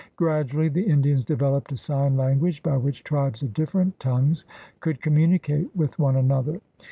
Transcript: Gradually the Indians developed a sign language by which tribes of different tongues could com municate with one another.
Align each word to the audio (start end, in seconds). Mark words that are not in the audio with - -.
Gradually 0.15 0.67
the 0.67 0.81
Indians 0.81 1.23
developed 1.23 1.71
a 1.71 1.77
sign 1.77 2.17
language 2.17 2.63
by 2.63 2.75
which 2.75 3.03
tribes 3.03 3.43
of 3.43 3.53
different 3.53 3.99
tongues 3.99 4.45
could 4.79 4.99
com 4.99 5.13
municate 5.15 5.69
with 5.75 5.99
one 5.99 6.15
another. 6.15 6.59